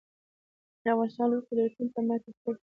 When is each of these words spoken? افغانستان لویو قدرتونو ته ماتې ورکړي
افغانستان 0.93 1.25
لویو 1.29 1.47
قدرتونو 1.47 1.91
ته 1.93 1.99
ماتې 2.07 2.29
ورکړي 2.31 2.59